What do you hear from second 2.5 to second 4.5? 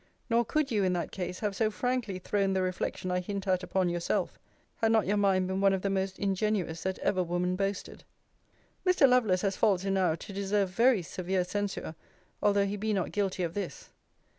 the reflection I hint at upon yourself,